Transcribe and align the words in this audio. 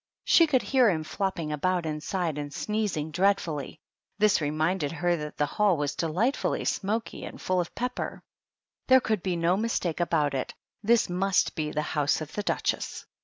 She 0.23 0.47
could 0.47 0.63
hear 0.63 0.89
him 0.89 1.03
flopping 1.03 1.51
about 1.51 1.85
inside 1.85 2.39
and 2.39 2.51
sneezing 2.51 3.11
dreadfully. 3.11 3.79
This 4.17 4.41
reminded 4.41 4.91
her 4.91 5.15
that 5.17 5.37
the 5.37 5.45
hall 5.45 5.77
was 5.77 5.93
delightfully 5.93 6.65
smoky 6.65 7.23
and 7.23 7.39
full 7.39 7.61
of 7.61 7.75
pepper; 7.75 8.23
there 8.87 8.99
could 8.99 9.21
be 9.21 9.35
no 9.35 9.55
mistake 9.55 9.99
about 9.99 10.33
it, 10.33 10.55
this 10.81 11.07
must 11.07 11.53
be 11.53 11.69
the 11.69 11.83
house 11.83 12.19
of 12.19 12.33
«the 12.33 12.41
Duchess. 12.41 13.05